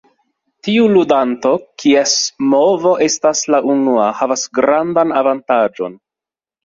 Tiu 0.67 0.85
ludanto, 0.93 1.51
kies 1.83 2.15
movo 2.53 2.93
estas 3.09 3.43
la 3.57 3.61
unua, 3.75 4.09
havas 4.23 4.47
grandan 4.61 5.15
avantaĝon. 5.23 6.01